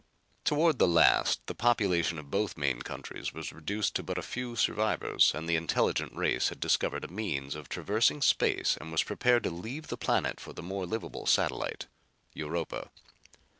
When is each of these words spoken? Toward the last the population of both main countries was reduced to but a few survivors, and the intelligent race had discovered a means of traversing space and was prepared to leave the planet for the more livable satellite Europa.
Toward 0.45 0.79
the 0.79 0.87
last 0.87 1.45
the 1.45 1.53
population 1.53 2.17
of 2.17 2.31
both 2.31 2.57
main 2.57 2.81
countries 2.81 3.33
was 3.35 3.53
reduced 3.53 3.93
to 3.93 4.01
but 4.01 4.17
a 4.17 4.23
few 4.23 4.55
survivors, 4.55 5.31
and 5.35 5.47
the 5.47 5.55
intelligent 5.55 6.11
race 6.15 6.49
had 6.49 6.59
discovered 6.59 7.03
a 7.03 7.07
means 7.07 7.53
of 7.53 7.69
traversing 7.69 8.23
space 8.23 8.75
and 8.81 8.91
was 8.91 9.03
prepared 9.03 9.43
to 9.43 9.51
leave 9.51 9.89
the 9.89 9.97
planet 10.01 10.39
for 10.39 10.53
the 10.53 10.63
more 10.63 10.87
livable 10.87 11.27
satellite 11.27 11.85
Europa. 12.33 12.89